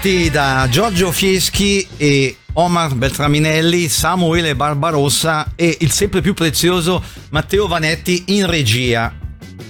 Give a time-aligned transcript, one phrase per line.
[0.00, 7.66] ritrovati da Giorgio Fieschi e Omar Beltraminelli, Samuele Barbarossa e il sempre più prezioso Matteo
[7.66, 9.14] Vanetti in regia.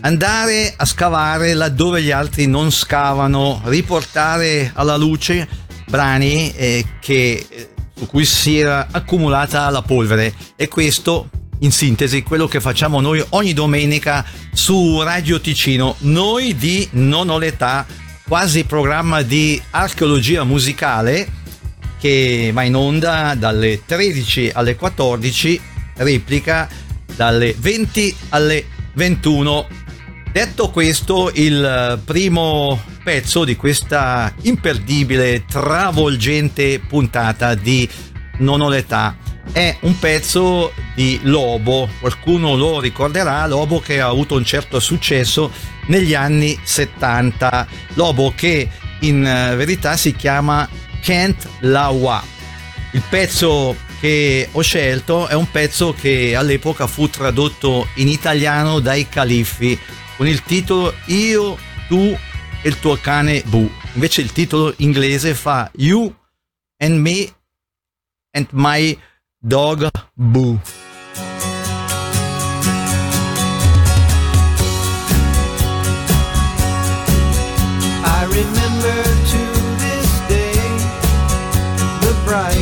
[0.03, 5.49] Andare a scavare laddove gli altri non scavano, riportare alla luce
[5.89, 11.29] brani eh, che, eh, su cui si era accumulata la polvere e questo
[11.61, 15.97] in sintesi quello che facciamo noi ogni domenica su Radio Ticino.
[16.01, 17.85] Noi di Non ho l'età
[18.31, 21.27] quasi programma di archeologia musicale
[21.99, 25.61] che va in onda dalle 13 alle 14,
[25.97, 26.69] replica
[27.17, 29.67] dalle 20 alle 21.
[30.31, 37.89] Detto questo, il primo pezzo di questa imperdibile, travolgente puntata di
[38.39, 39.17] Non ho l'età
[39.53, 45.51] è un pezzo di Lobo, qualcuno lo ricorderà, Lobo che ha avuto un certo successo
[45.91, 47.67] negli anni 70.
[47.95, 48.69] Lobo che
[49.01, 50.69] in eh, verità si chiama
[51.03, 52.23] Kent Lawa.
[52.93, 59.09] Il pezzo che ho scelto è un pezzo che all'epoca fu tradotto in italiano dai
[59.09, 59.79] califfi
[60.17, 62.17] con il titolo Io, tu
[62.63, 63.71] e il tuo cane Bu.
[63.95, 66.15] Invece il titolo inglese fa You
[66.79, 67.33] and Me
[68.33, 68.99] and My
[69.39, 70.90] Dog Boo.
[82.31, 82.60] Bright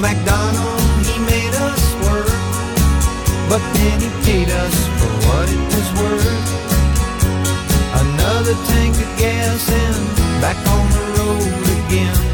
[0.00, 2.26] MacDonald, he made us work,
[3.50, 6.50] but then he paid us for what it was worth.
[8.00, 12.29] Another tank of gas and back on the road again.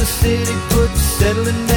[0.00, 1.69] The city put settling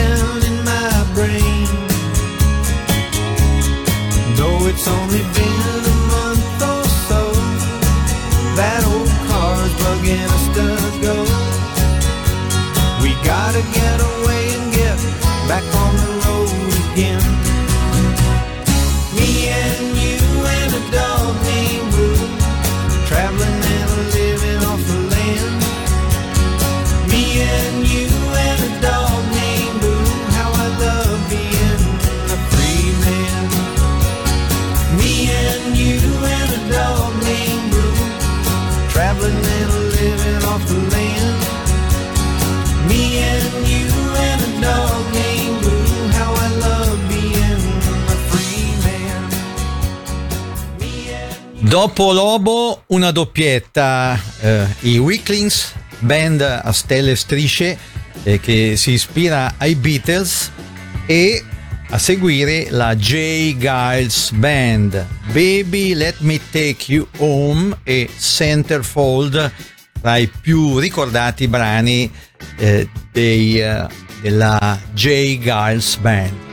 [51.74, 57.76] Dopo Lobo, una doppietta, eh, i Weaklings, band a stelle e strisce
[58.22, 60.52] eh, che si ispira ai Beatles
[61.08, 61.44] e
[61.90, 63.58] a seguire la J.
[63.58, 69.52] Giles Band, Baby Let Me Take You Home e Centerfold
[70.00, 72.08] tra i più ricordati brani
[72.58, 73.88] eh, dei, eh,
[74.22, 75.40] della J.
[75.40, 76.53] Giles Band.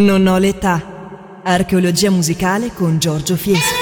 [0.00, 1.40] Non ho l'età.
[1.44, 3.79] Archeologia musicale con Giorgio Fiesco.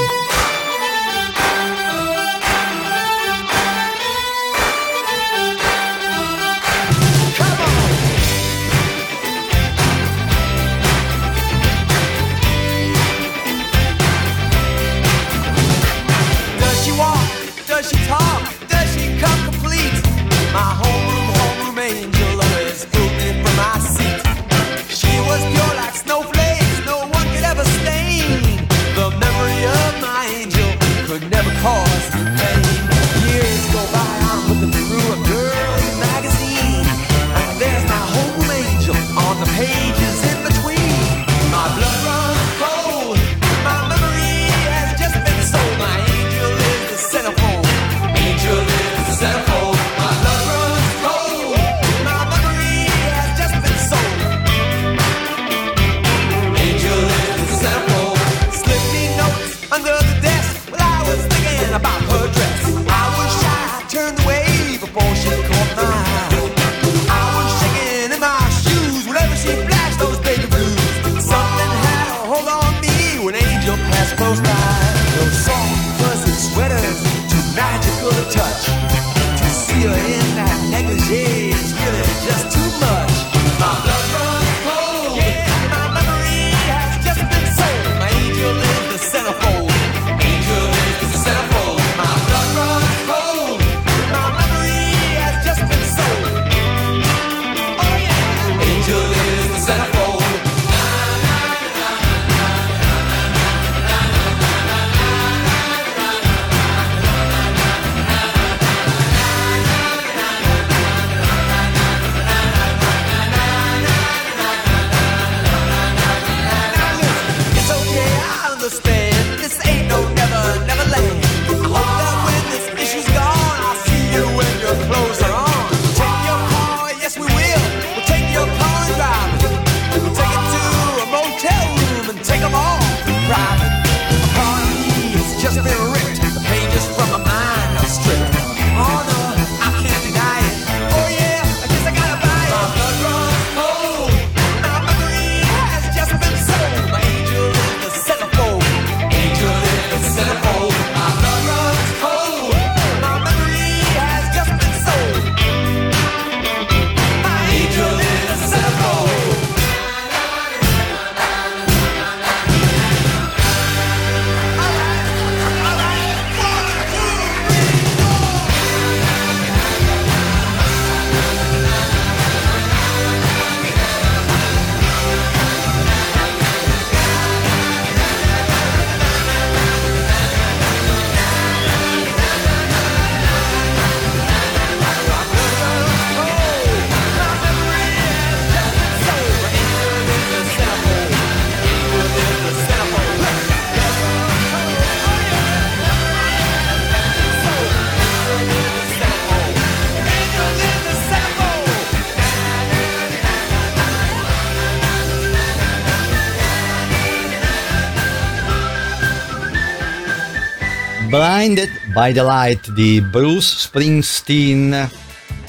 [211.99, 214.89] By the Light di Bruce Springsteen,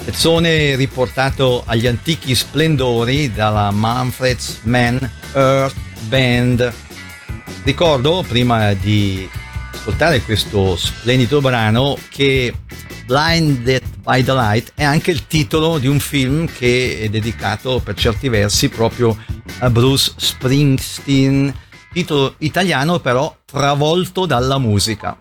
[0.03, 4.97] pezzone riportato agli antichi splendori dalla Manfred's Man
[5.35, 5.75] Earth
[6.07, 6.73] Band.
[7.61, 9.29] Ricordo, prima di
[9.71, 12.51] ascoltare questo splendido brano, che
[13.05, 17.93] Blinded by the Light è anche il titolo di un film che è dedicato per
[17.93, 19.15] certi versi proprio
[19.59, 21.53] a Bruce Springsteen,
[21.93, 25.15] titolo italiano però travolto dalla musica.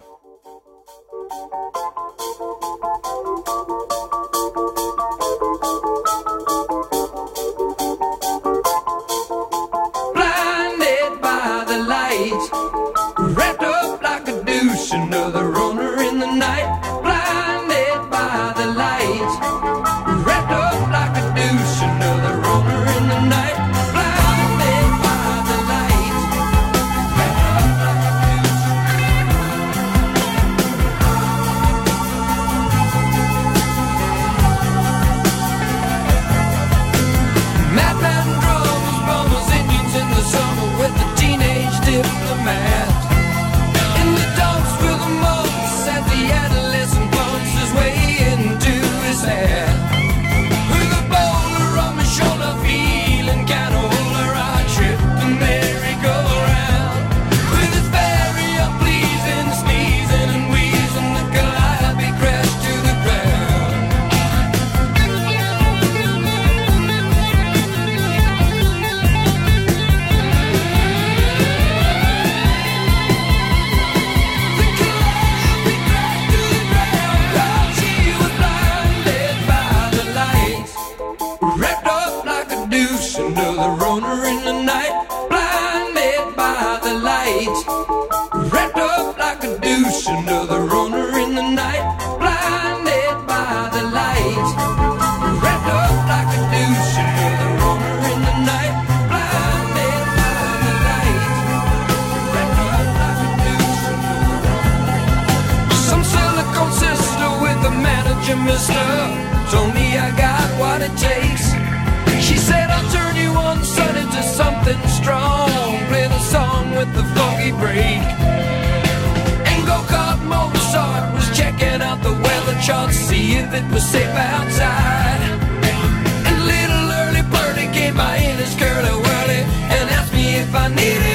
[128.39, 129.43] his curly whirly
[129.75, 131.08] and asked me if I needed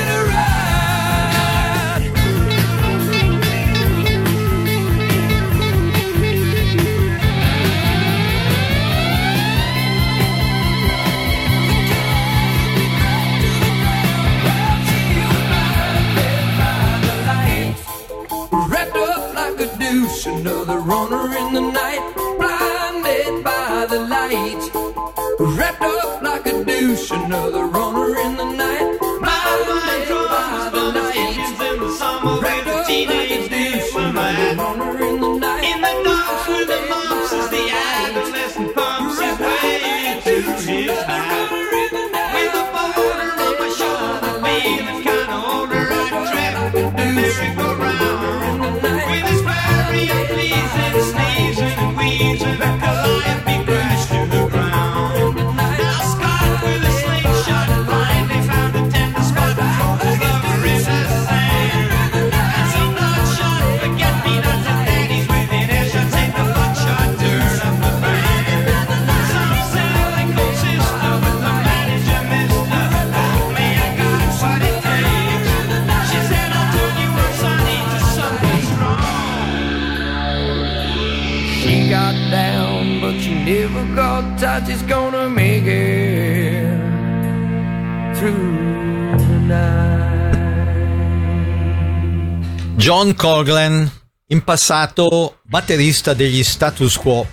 [92.83, 93.89] John Coglan,
[94.27, 97.25] in passato batterista degli Status Quo,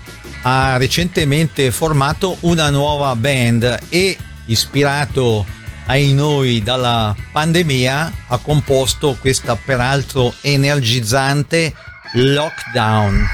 [0.43, 4.17] ha recentemente formato una nuova band e,
[4.47, 5.45] ispirato
[5.87, 11.75] ai noi dalla pandemia, ha composto questa peraltro energizzante
[12.13, 13.27] Lockdown.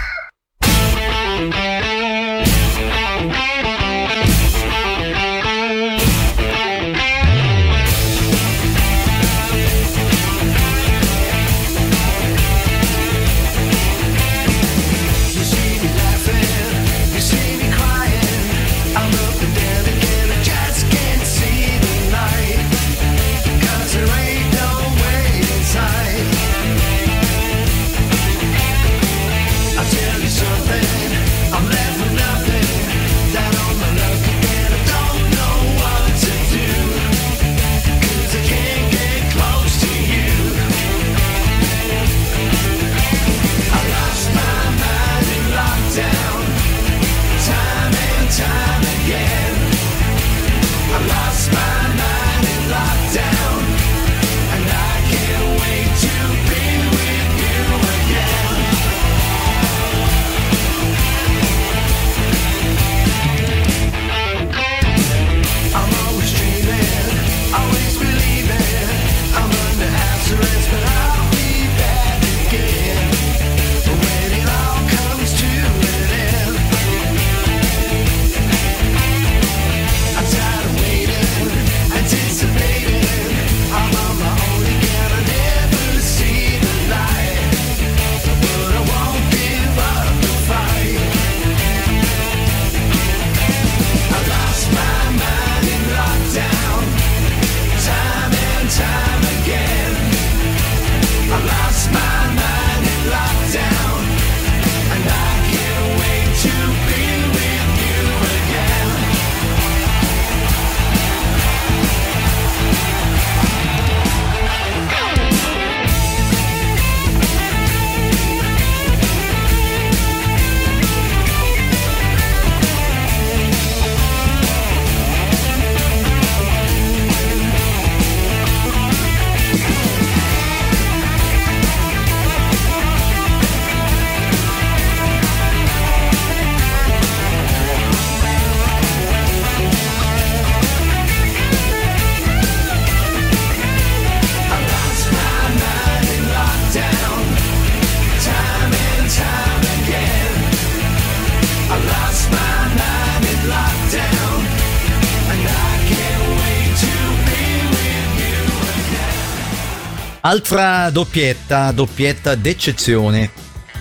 [160.26, 163.30] Altra doppietta, doppietta d'eccezione.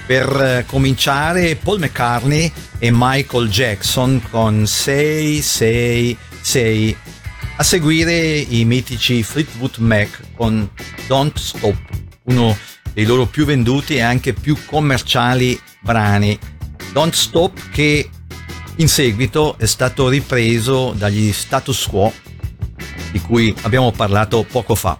[0.06, 6.98] Per eh, cominciare, Paul McCartney e Michael Jackson con 666.
[7.56, 10.70] A seguire i mitici Fleetwood Mac con
[11.08, 11.78] Don't Stop,
[12.26, 12.56] uno
[12.94, 16.38] dei loro più venduti e anche più commerciali brani.
[16.92, 18.08] Don't Stop che
[18.76, 22.14] in seguito è stato ripreso dagli status quo
[23.12, 25.00] di cui abbiamo parlato poco fa.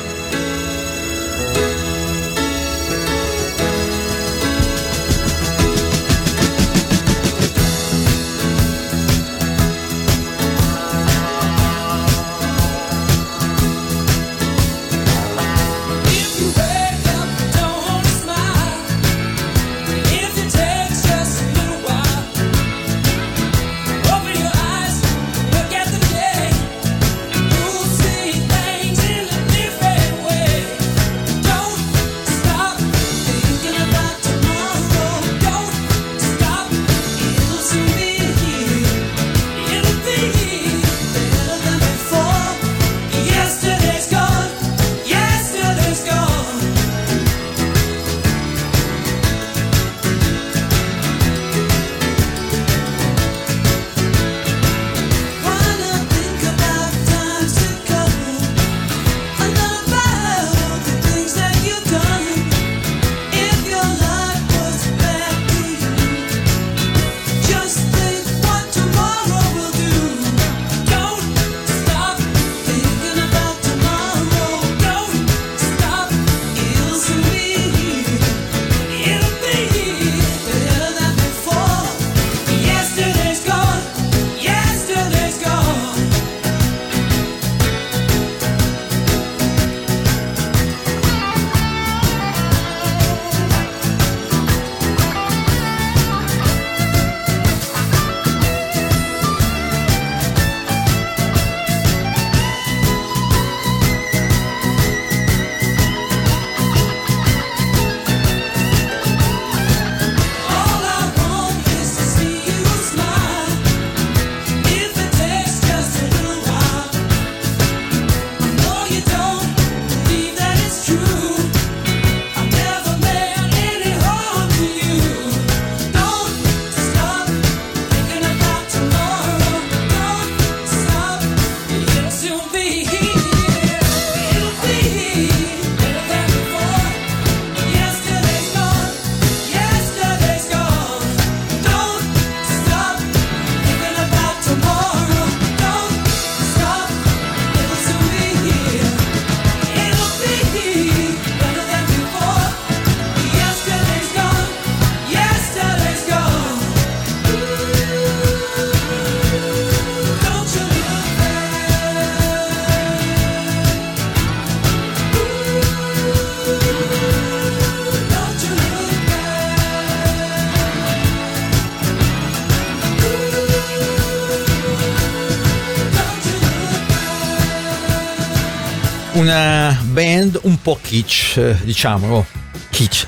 [179.21, 182.25] una band un po' kitsch, diciamolo,
[182.71, 183.07] kitsch.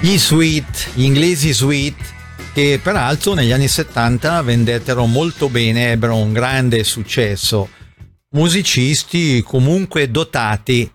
[0.00, 1.94] Gli Sweet, gli inglesi Sweet,
[2.52, 7.68] che peraltro negli anni 70 vendettero molto bene, ebbero un grande successo.
[8.30, 10.90] Musicisti comunque dotati.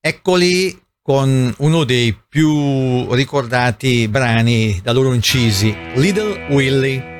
[0.00, 7.15] Eccoli con uno dei più ricordati brani da loro incisi, Little Willie.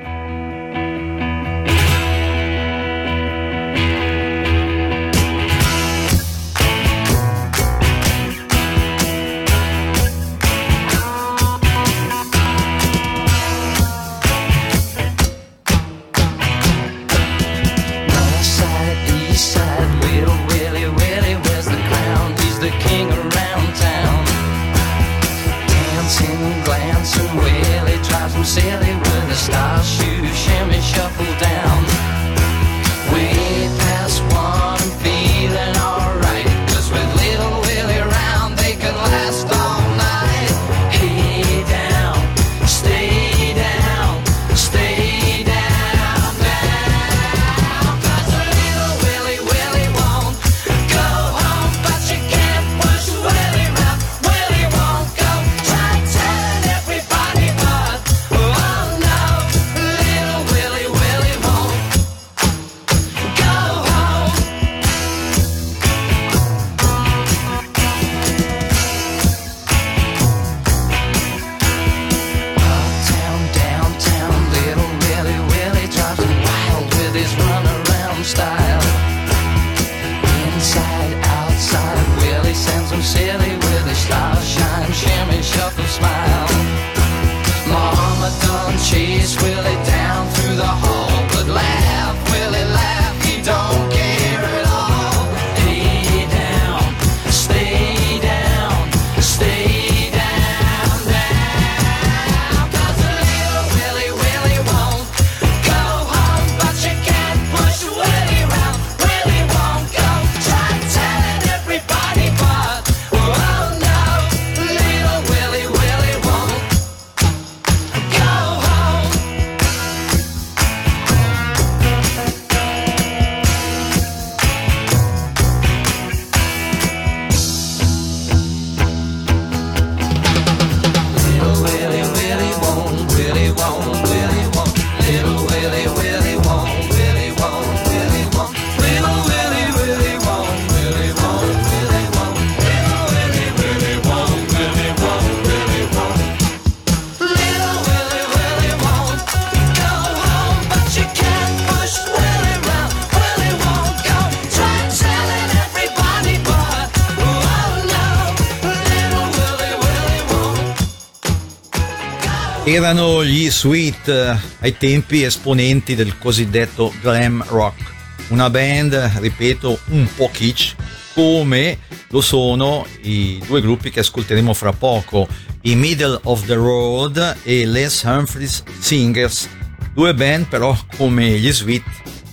[162.77, 167.81] erano gli Sweet, eh, ai tempi esponenti del cosiddetto glam rock,
[168.29, 170.75] una band, ripeto, un po' kitsch,
[171.15, 175.27] come lo sono i due gruppi che ascolteremo fra poco,
[175.63, 179.49] i Middle of the Road e Les Humphries Singers,
[179.95, 181.85] due band però come gli Sweet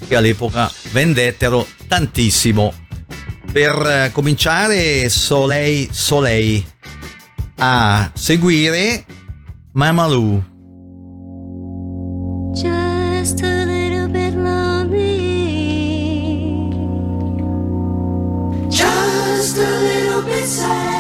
[0.10, 2.74] che all'epoca vendettero tantissimo.
[3.50, 6.66] Per eh, cominciare Soleil Soleil
[7.60, 9.06] a seguire
[9.76, 10.44] Mamalu.
[12.54, 15.18] Just a little bit lonely.
[18.70, 20.94] Just a little bit sad.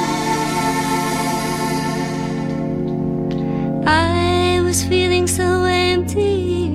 [3.86, 6.66] I was feeling so empty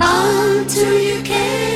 [0.00, 1.69] until you came.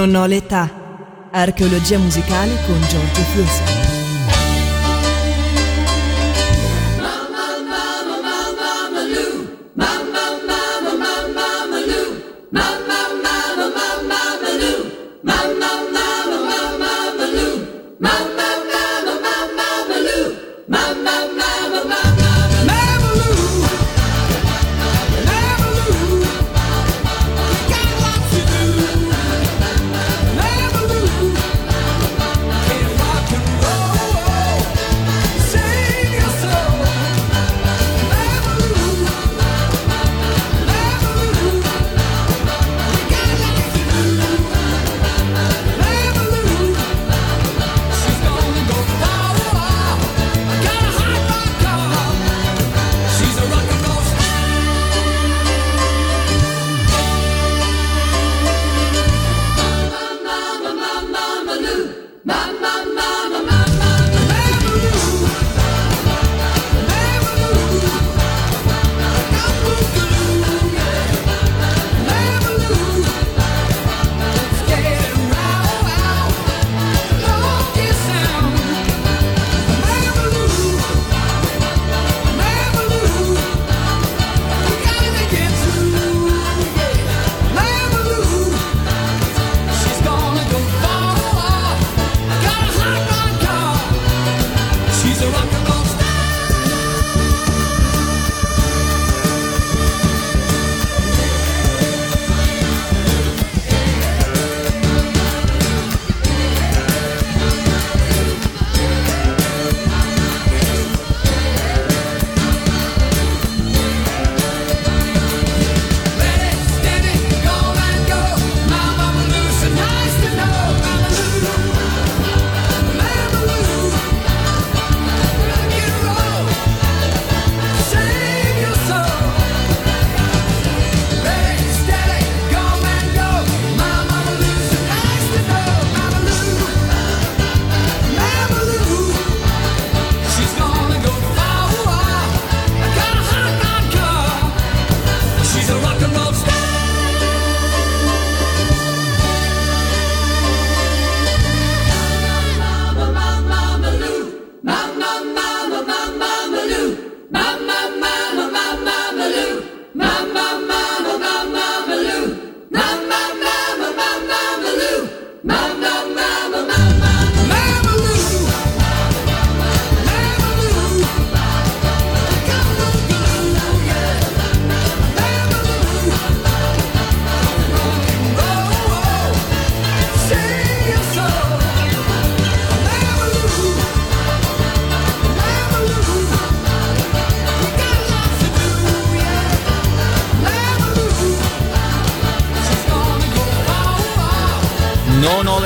[0.00, 0.66] Non ho l'età.
[1.30, 3.89] Archeologia musicale con Giorgio Fieschi.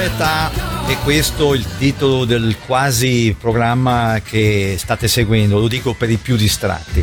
[0.05, 0.51] L'età
[0.87, 6.19] e questo è il titolo del quasi programma che state seguendo, lo dico per i
[6.19, 7.03] più distratti.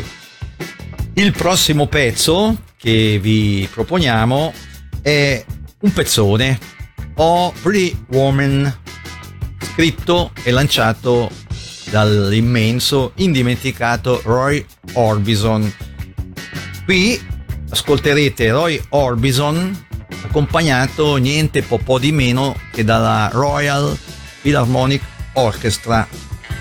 [1.14, 4.52] Il prossimo pezzo che vi proponiamo
[5.02, 5.44] è
[5.80, 6.56] un pezzone,
[7.16, 8.72] O Pretty Woman,
[9.72, 11.28] scritto e lanciato
[11.90, 15.74] dall'immenso, indimenticato Roy Orbison.
[16.84, 17.20] Qui
[17.68, 19.90] ascolterete Roy Orbison
[20.24, 23.96] accompagnato niente po', po' di meno che dalla Royal
[24.40, 25.02] Philharmonic
[25.34, 26.06] Orchestra.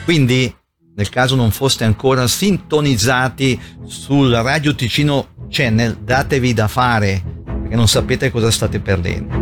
[0.03, 0.53] Quindi,
[0.95, 7.39] nel caso non foste ancora sintonizzati sul Radio Ticino Channel, datevi da fare
[7.71, 9.40] perché non sapete cosa state perdendo.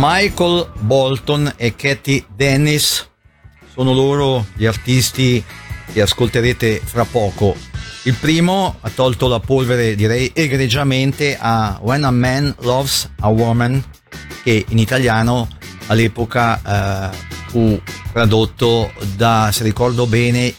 [0.00, 3.04] Michael Bolton e Katie Dennis
[3.74, 5.44] sono loro gli artisti
[5.92, 7.56] che ascolterete fra poco.
[8.04, 13.82] Il primo ha tolto la polvere, direi egregiamente, a When a Man Loves a Woman,
[14.44, 15.48] che in italiano
[15.88, 17.16] all'epoca eh,
[17.48, 17.80] fu
[18.12, 20.54] tradotto da, se ricordo bene,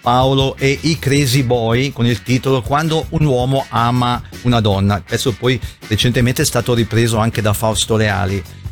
[0.00, 4.98] Paolo e i Crazy Boy con il titolo Quando un uomo ama una donna.
[4.98, 8.62] Il pezzo poi recentemente è stato ripreso anche da Fausto Reali.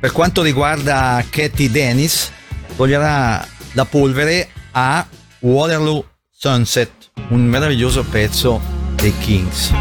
[0.00, 2.30] Per quanto riguarda Katie Dennis,
[2.76, 5.04] toglierà la polvere a
[5.40, 8.60] Waterloo Sunset, un meraviglioso pezzo
[8.94, 9.72] dei Kings.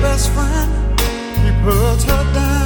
[0.00, 1.00] best friend,
[1.44, 2.65] he puts her down.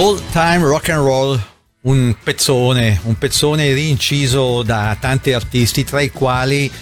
[0.00, 1.38] All Time Rock and Roll,
[1.82, 6.72] un pezzone, un pezzone rinciso da tanti artisti, tra i quali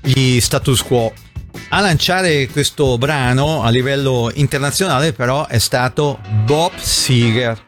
[0.00, 1.12] gli status quo.
[1.68, 7.67] A lanciare questo brano a livello internazionale però è stato Bob Seger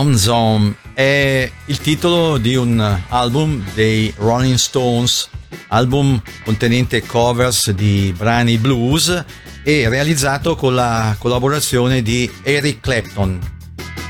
[0.00, 5.28] Tom Zone è il titolo di un album dei Rolling Stones,
[5.68, 9.22] album contenente covers di brani blues
[9.62, 13.38] e realizzato con la collaborazione di Eric Clapton.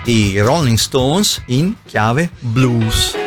[0.04, 3.19] I Rolling Stones in chiave blues.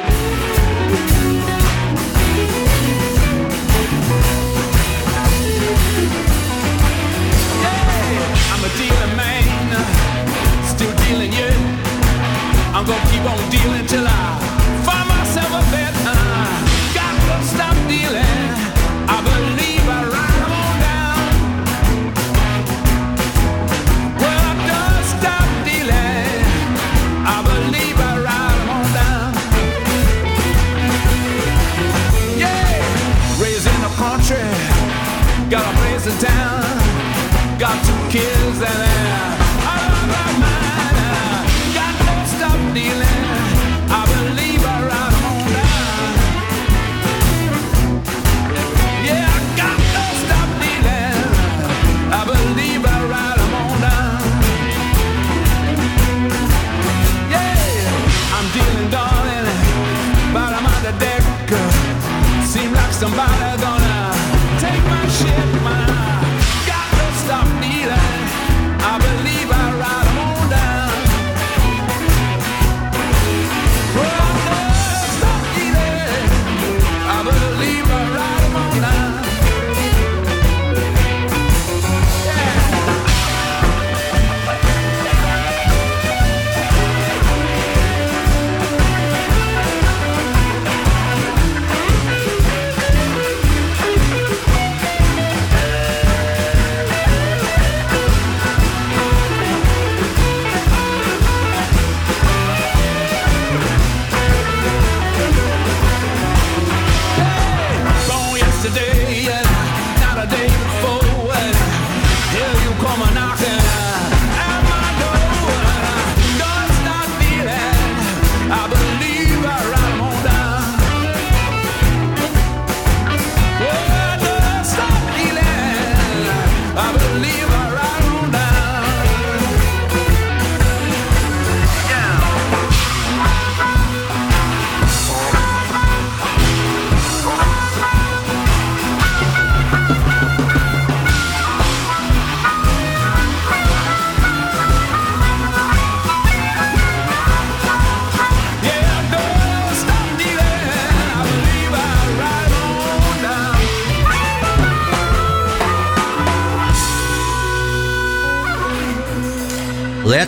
[38.43, 39.32] losing it.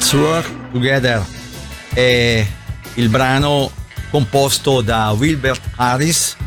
[0.06, 1.26] Let's Work Together
[1.92, 2.46] è
[2.94, 3.72] il brano
[4.12, 6.38] composto da Wilbert Harris,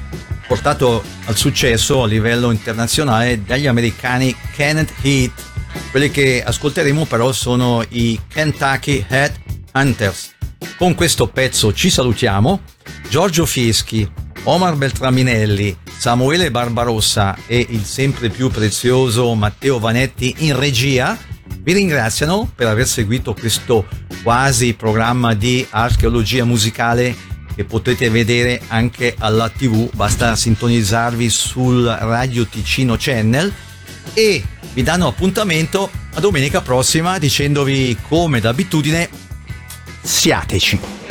[0.47, 5.33] portato al successo a livello internazionale dagli americani Kenneth Heat.
[5.91, 9.33] Quelli che ascolteremo però sono i Kentucky Head
[9.75, 10.37] Hunters.
[10.77, 12.61] Con questo pezzo ci salutiamo.
[13.09, 14.09] Giorgio Fieschi,
[14.45, 21.19] Omar Beltraminelli, Samuele Barbarossa e il sempre più prezioso Matteo Vanetti in regia
[21.69, 23.87] vi ringraziano per aver seguito questo
[24.23, 27.15] quasi programma di archeologia musicale
[27.55, 33.53] che potete vedere anche alla tv, basta sintonizzarvi sul Radio Ticino Channel
[34.15, 34.43] e
[34.73, 39.07] vi danno appuntamento a domenica prossima dicendovi come d'abitudine
[40.01, 41.08] siateci.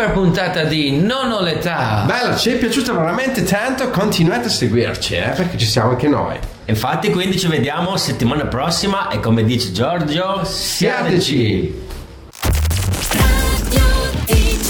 [0.00, 2.04] Super puntata di Non ho l'età.
[2.06, 6.38] Bello, ci è piaciuto veramente tanto, continuate a seguirci, eh, perché ci siamo anche noi.
[6.64, 11.88] Infatti, quindi ci vediamo settimana prossima e come dice Giorgio, Siateci!